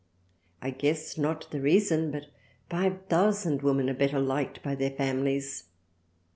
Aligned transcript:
I 0.63 0.71
guess 0.71 1.15
not 1.15 1.51
the 1.51 1.61
reason 1.61 2.09
but 2.09 2.25
five 2.71 3.05
thousand 3.05 3.61
Women 3.61 3.87
are 3.87 3.93
better 3.93 4.17
liked 4.19 4.63
by 4.63 4.73
their 4.73 4.89
families." 4.89 5.65